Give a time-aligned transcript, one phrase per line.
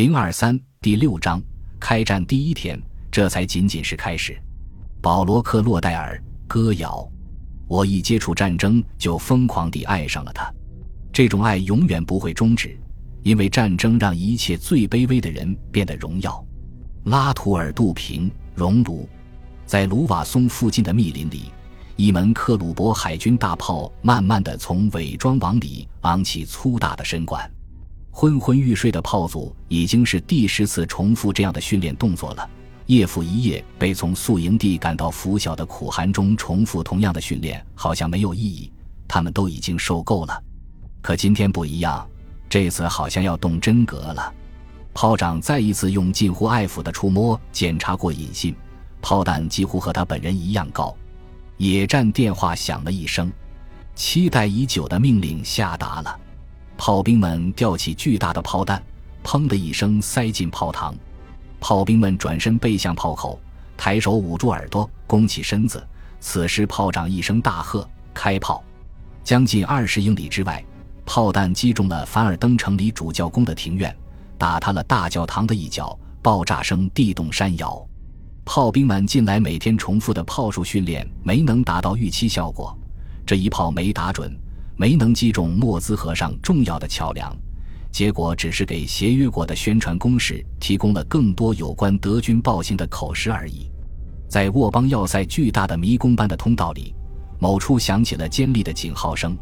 [0.00, 1.42] 零二三第六章，
[1.78, 4.34] 开战第一天，这才仅仅是开始。
[5.02, 7.06] 保罗·克洛代尔歌谣
[7.68, 10.50] ：“我一接触战争，就疯狂地爱上了它。
[11.12, 12.74] 这种爱永远不会终止，
[13.22, 16.42] 因为战争让一切最卑微的人变得荣耀。”
[17.04, 19.06] 拉图尔·杜平，熔炉，
[19.66, 21.52] 在卢瓦松附近的密林里，
[21.96, 27.46] 一门克虏伯海军大炮慢慢地从伪装网里昂起粗大的身管。
[28.10, 32.48] 昏昏欲睡的炮组已经是第十次重复这样的训练动作了。
[32.86, 38.70] 夜复一夜被从宿营地赶到拂晓的苦寒中重复同样的训练，好像没有意义。
[39.06, 40.42] 他们都已经受够了。
[41.00, 42.06] 可今天不一样，
[42.48, 44.34] 这次好像要动真格了。
[44.92, 48.54] 炮长再一次用近乎爱抚的触摸检查过引信，
[49.00, 50.94] 炮弹几乎和他本人一样高。
[51.58, 53.32] 野战电话响了一声，
[53.94, 56.20] 期待已久的命令下达了。
[56.82, 58.82] 炮兵们吊起巨大的炮弹，
[59.22, 60.94] 砰的一声塞进炮膛。
[61.60, 63.38] 炮兵们转身背向炮口，
[63.76, 65.86] 抬手捂住耳朵，弓起身子。
[66.20, 68.64] 此时，炮长一声大喝：“开炮！”
[69.22, 70.64] 将近二十英里之外，
[71.04, 73.94] 炮弹击中了凡尔登城里主教宫的庭院，
[74.38, 77.86] 打塌了大教堂的一角，爆炸声地动山摇。
[78.42, 82.74] 炮兵们近来每天重复的炮术训练没能达到预期效果，
[83.26, 84.34] 这一炮没打准。
[84.80, 87.36] 没能击中莫兹河上重要的桥梁，
[87.92, 93.70] 结果只是给协约国的宣传攻势提供了更多有关德军暴行的口实而已。
[94.26, 96.94] 在沃邦要塞巨大的迷宫般的通道里，
[97.38, 99.36] 某处响起了尖利的警号声，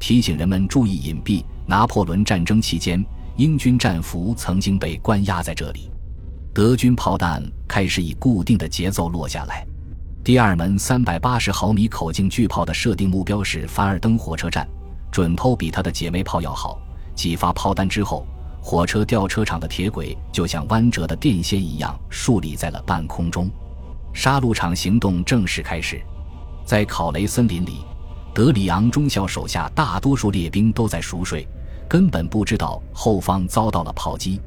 [0.00, 1.44] 提醒人们注意隐蔽。
[1.68, 3.00] 拿破仑战争期间，
[3.36, 5.88] 英军战俘曾经被关押在这里。
[6.52, 9.64] 德军炮弹开始以固定的节奏落下来。
[10.24, 14.68] 第二门三百八十毫米口径巨炮的设定目标是凡尔登火车站。
[15.10, 16.78] 准头比他的姐妹炮要好。
[17.14, 18.26] 几发炮弹之后，
[18.62, 23.50] 火车吊车厂的铁轨就像弯折的电线一样竖立在了半空中。
[24.12, 26.00] 杀戮场行动正式开始。
[26.64, 27.84] 在考雷森林里，
[28.32, 31.46] 德里昂中校手下大多数列兵都在熟睡，
[31.88, 34.40] 根本不知道后方遭到了炮击。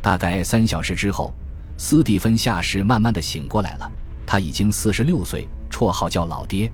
[0.00, 1.32] 大概三小时之后，
[1.76, 3.90] 斯蒂芬下士慢慢的醒过来了。
[4.26, 6.70] 他已经四十六岁，绰号叫老爹。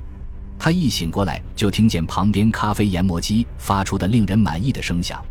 [0.58, 5.24] 他一醒过来，就听见旁边咖啡研磨机发出的令人满意的声响，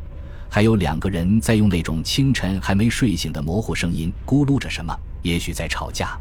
[0.49, 6.17] 还有两个人在用那种清晨还没睡醒的模糊声音咕噜着什么，也许在吵架。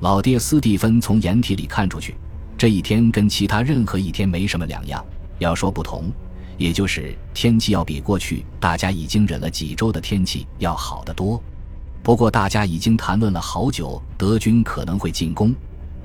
[0.00, 2.14] 老爹斯蒂芬从掩体里看出去，
[2.56, 5.04] 这一天跟其他任何一天没什么两样。
[5.38, 6.10] 要说不同，
[6.56, 11.42] 也就是天气要比过去大家已经忍了几周的天气要好得多。
[12.02, 15.54] 不过大家已经谈论了好久，德军可能会进攻。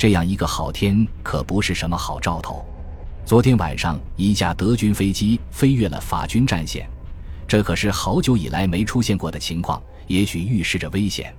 [0.01, 2.65] 这样一个好天可不是什么好兆头。
[3.23, 6.89] 昨天晚上，一架德军飞机飞越了法军战线，
[7.47, 11.31] 这可是好久以来没出现过的情况，也许预示着危险。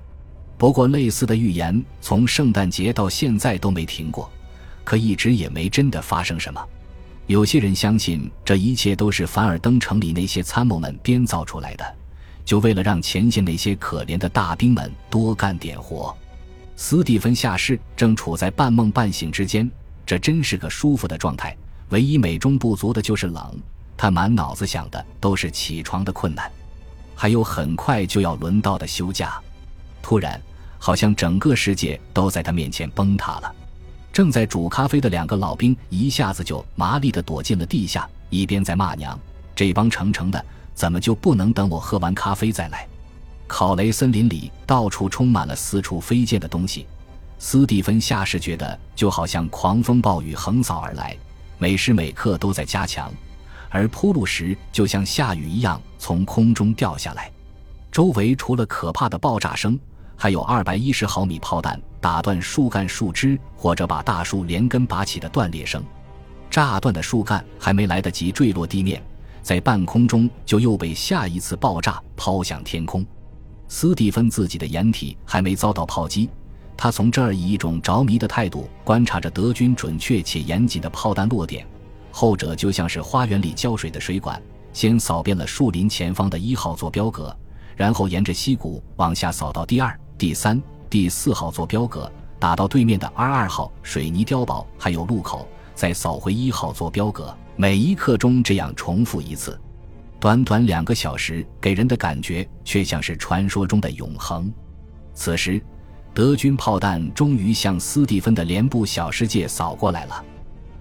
[0.57, 4.31] 不过，类似的预言从圣诞节到现在都没停过，
[4.85, 6.65] 可一直也没真的发生什么。
[7.27, 11.85] 有些人相信这一切都是凡尔登城里那些参谋们编造出来的，
[12.45, 16.17] 就为了让前线那些可怜的大兵们多干点活。
[16.85, 19.71] 斯蒂芬下士正处在半梦半醒之间，
[20.05, 21.57] 这真是个舒服的状态。
[21.91, 23.57] 唯一美中不足的就是冷，
[23.97, 26.51] 他满脑子想的都是起床的困难，
[27.15, 29.41] 还有很快就要轮到的休假。
[30.03, 30.43] 突然，
[30.77, 33.55] 好像整个世界都在他面前崩塌了。
[34.13, 39.17] 正在煮咖啡的两个老兵一下子就麻利地躲进了地下，一边在骂娘
[39.55, 40.45] ：“这帮成成的，
[40.75, 42.85] 怎么就不能等我喝完咖啡再来？”
[43.53, 46.87] 考雷森林里到处充满了四处飞溅的东西，
[47.39, 51.15] 斯蒂芬下士觉得就好像狂风暴雨横扫而来，
[51.59, 53.13] 每时每刻都在加强，
[53.69, 57.31] 而铺路石就像下雨一样从空中掉下来。
[57.91, 59.79] 周围除了可怕的爆炸声，
[60.17, 65.85] 还有二百一十毫米炮弹打断树干、树枝或者把大树连根拔起的断裂声。
[66.51, 69.03] 炸断的树干还没来得及坠落地面，
[69.43, 73.05] 在半空中就又被下一次爆炸抛向天空。
[73.75, 76.29] 斯蒂芬自己的掩体还没遭到炮击，
[76.77, 81.67] 他从这儿以一种着迷的态度观察着德军准确且严谨的炮弹落点，
[82.11, 84.41] 后者就像是花园里浇水的水管，
[84.75, 87.35] 先扫遍了树林前方的一号坐标格，
[87.75, 99.59] 然后沿着溪谷往下扫到第二、第三、第四号坐标格，打到对面的 R 二号水泥碉堡，还有路口，再扫回一号坐标格，每一刻钟这样重复一次。
[100.23, 104.53] 短短两个小时，给人的感觉却像是传说中的永恒。
[105.15, 105.61] 此时，
[106.15, 110.25] 德军炮弹终于向斯蒂芬的连部小世界扫过来了，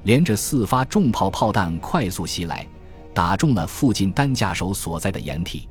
[0.03, 2.67] 连着四发重炮炮弹快速袭来，
[3.15, 5.67] 打中了附近担架手所在的掩体。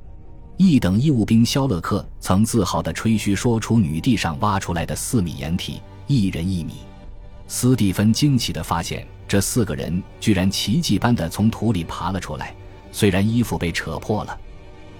[0.57, 6.79] 一等义务兵肖勒克曾自豪地吹嘘说出女地上挖出来的四米掩体，一人一米。
[7.47, 12.53] 斯蒂芬惊奇地发现，这四个人居然奇迹般地从土里爬了出来，
[12.93, 14.39] 虽然衣服被扯破了，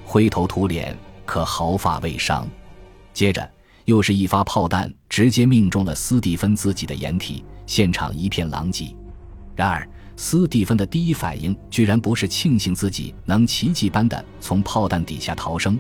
[0.05, 2.47] 灰头土脸，可毫发未伤。
[3.13, 3.49] 接着
[3.85, 8.95] 又是一发炮弹，直接命中了斯蒂芬自己的掩体，现场一片狼藉。
[9.57, 15.79] 然而，斯蒂芬的第一反应居然不是庆幸自己能奇迹般的从炮弹底下逃生，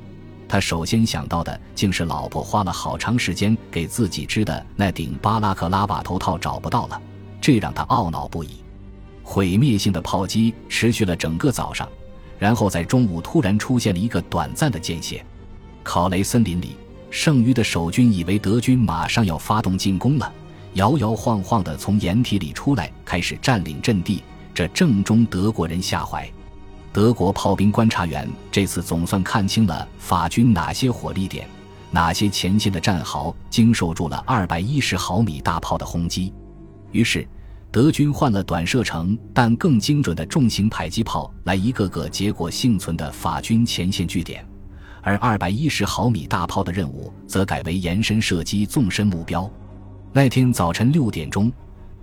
[0.48, 7.00] 他首先想到的竟是老婆花了好长时间给自己织的那顶巴拉克拉瓦头套找不到了，
[7.40, 8.56] 这让他懊恼不已。
[9.22, 11.88] 毁灭性的炮击持续了整个早上，
[12.40, 15.24] 然后在中午突然出现了一个短暂的间歇。
[15.84, 16.76] 考雷森林里
[17.10, 20.32] 剩余的守军以为德军马上要发动进攻了。
[20.74, 24.22] 摇摇晃晃地从掩体里出来，开始占领阵地，
[24.54, 26.28] 这正中德国人下怀。
[26.92, 31.48] 德国炮兵观察员这次总算看清了法军哪些火力点，
[31.90, 36.32] 哪些前线的战壕经受住了二百一十毫米大炮的轰击。
[36.92, 37.26] 于是，
[37.72, 44.44] 德军换了短射程但更精准的重型迫击炮来一个个结果幸存的法军前线据点，
[45.02, 49.48] 而二百一十毫米大炮的任务则改为延伸射击纵深目标。
[50.12, 51.52] 那天早晨六点钟，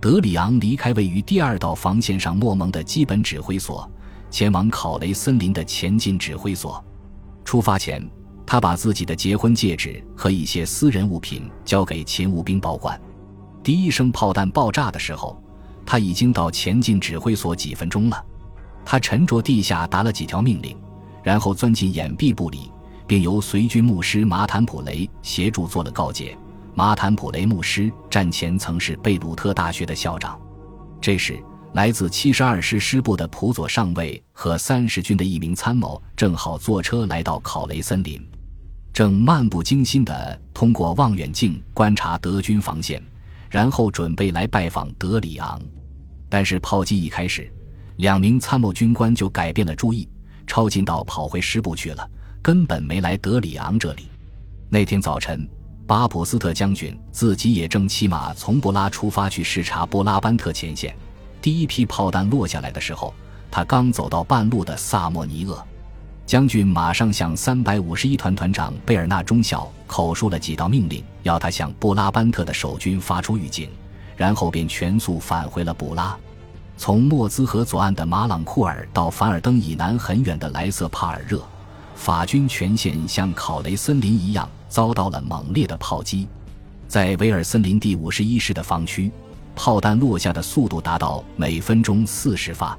[0.00, 3.86] 德里昂离开位于第二道防线上莫蒙的基本指挥所，
[4.30, 6.82] 前往考雷森林的前进指挥所。
[7.44, 8.02] 出发前，
[8.46, 12.98] 他把自己的结婚戒指和一些私人物品交给勤务兵保管。
[13.62, 15.38] 第一声炮弹爆炸的时候，
[15.90, 18.24] 他已经到前进指挥所几分钟了。
[18.84, 20.76] 他沉着地下达了几条命令，
[21.22, 22.70] 然后钻进掩蔽部里，
[23.06, 26.36] 并由随军牧师马坦普雷协助做了告诫。
[26.74, 30.38] 马坦普雷牧师战前曾是贝鲁特大学的校长。
[31.00, 31.42] 这时，
[31.72, 38.22] 来自七十二师师部的普佐上尉和三十军的一名参谋正好坐车来到考雷森林，
[38.92, 43.02] 正漫不经心地通过望远镜观察德军防线，
[43.48, 45.58] 然后准备来拜访德里昂。
[46.28, 47.50] 但是炮击一开始，
[47.96, 50.08] 两名参谋军官就改变了主意，
[50.46, 52.08] 抄近道跑回师部去了，
[52.42, 54.08] 根本没来德里昂这里。
[54.68, 55.48] 那天早晨。
[55.86, 60.94] 巴普斯特将军自己也正骑马从布拉出发去视察布拉班特前线。
[61.40, 63.14] 第一批炮弹落下来的时候，
[63.50, 65.66] 他刚走到半路的萨莫尼厄。
[66.26, 73.70] 将军马上向三百五十一团团长贝尔纳中校口述了几道命令，要他向布拉班特的守军发出预警，
[74.18, 76.14] 然后便全速返回了布拉。
[76.76, 81.42] 从莫兹河左岸的马朗库尔到凡尔登以南很远的莱瑟帕尔热。
[81.94, 86.28] 法军全线像考雷森林一样遭到了猛烈的炮击，
[86.86, 89.10] 在维尔森林第五十一师的防区，
[89.56, 92.78] 炮弹落下的速度达到每分钟四十发。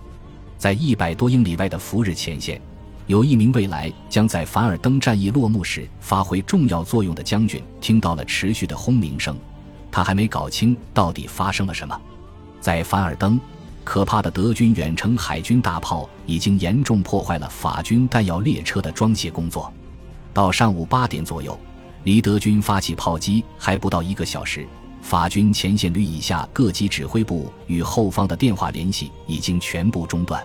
[0.58, 2.62] 在一百多英里外的福日前线，
[3.08, 9.38] 有一名未来将在凡尔登战役落幕时发挥重要作用的将军听到了持续的轰鸣声，
[9.92, 12.00] 他还没搞清到底发生了什么。
[12.60, 13.40] 在凡尔登。
[13.82, 19.74] 可怕的德军远程海军大炮已经严重破坏了法军弹药列车的装卸工作。
[20.32, 21.60] 到上午八点左右，
[22.04, 24.68] 离德军发起炮击还不到一个小时，
[25.02, 30.44] 法军前线旅以下各级指挥部与后方的电话联系已经全部中断。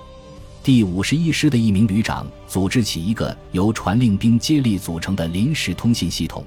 [0.62, 6.42] 第五十一师的一名旅长组织起一个由传令兵接力组成的临时通信系统，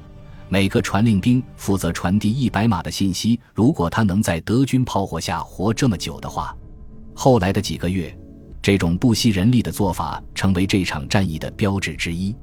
[0.50, 3.40] 每个传令兵负责传递一百码的信息。
[3.54, 6.56] 如果他能在德军炮火下活这么久的话。
[7.14, 8.16] 后来的几个月，
[8.62, 12.36] 这种不惜人力的做法成为这场战役的标志之一。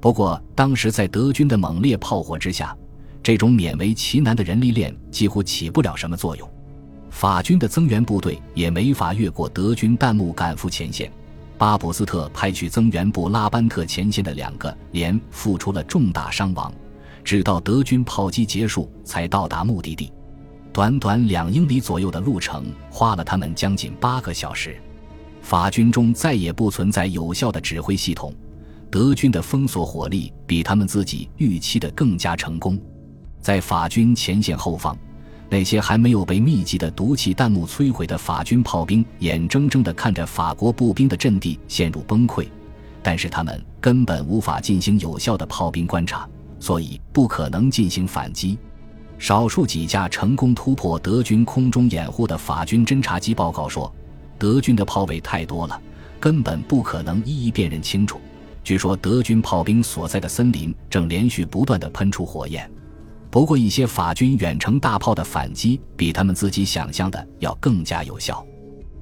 [0.00, 2.76] 不过，当时在德军的猛烈炮火之下，
[3.22, 6.48] 这种勉为其难的人力链几乎起不了什么作用。
[7.10, 11.10] 法军的增援部队也没法越过德军弹幕赶赴前线。
[11.56, 16.72] 巴普斯特派去增援部拉班特前线的两个连付出了重大伤亡，
[17.28, 20.10] 直到德军炮击结束才到达目的地。
[20.72, 24.80] 短短两英里左右的路程，花了他们将近八个小时。
[25.42, 28.32] 法军中再也不存在有效的指挥系统，
[28.90, 32.80] 德军的封锁火力比他们自己预期的更加成功。
[33.42, 34.96] 在法军前线后方，
[35.50, 42.48] 那些还没有被密集的毒气弹幕摧毁的法军炮兵，眼睁睁地看着法国步兵的阵地陷入崩溃，
[43.02, 46.26] 但是他们根本无法进行有效的炮兵观察，
[46.60, 48.58] 所以不可能进行反击。
[49.18, 53.92] 少数几架成功突破德军空中掩护的法军侦察机报告说，
[54.38, 55.80] 德军的炮位太多了，
[56.20, 58.20] 根本不可能一一辨认清楚。
[58.62, 62.70] 据说德军炮兵所在的森林正连续不断地喷出火焰。
[63.30, 68.44] 不过，一些法军远程大炮的反击比他们自己想象的要更加有效。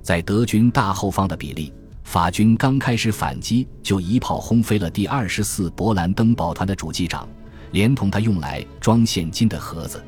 [0.02, 1.72] 在德军大后方的比利，
[2.04, 7.28] 法军刚开始反击，就一炮轰飞了第二十四勃兰登堡团的主机长，
[7.72, 10.02] 连同他用来装现金的盒子。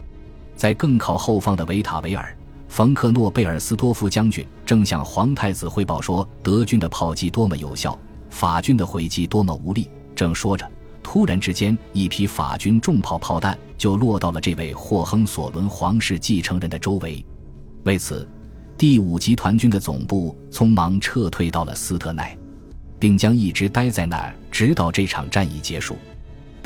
[0.56, 2.36] 在更靠后方的维塔维尔，
[2.68, 7.98] 冯克诺贝尔斯多夫将军正向皇太子汇报说，德军的炮击多么有效，
[8.30, 9.90] 法军的回击多么无力。
[10.14, 10.68] 正说着，
[11.02, 17.24] 突然之间，一批法军重炮炮弹就落到了这位霍亨索伦皇室继承人的周围。
[17.84, 18.28] 为此。
[18.76, 22.38] 第五集团军的总部匆忙撤退到了斯特奈，
[22.96, 25.96] 并将一直待在那儿，直到这场战役结束。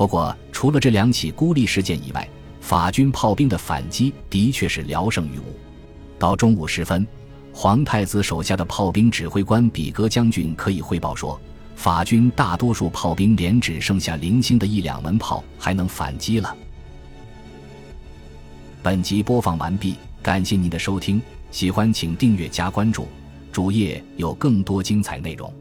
[0.02, 2.28] 不过，除了这两起孤立事件以外，
[2.60, 5.56] 法军炮兵的反击的确是聊胜于无。
[6.18, 7.06] 到中午时分，
[7.52, 11.40] 皇太子手下的炮兵指挥官比格将军可以汇报说，
[11.76, 16.52] 法军大多数炮兵连只剩下零星的一两门炮还能反击了。
[18.82, 21.22] 本集播放完毕，感谢您的收听。
[21.52, 23.06] 喜欢请订阅加关注，
[23.52, 25.54] 主页有更多精彩内容。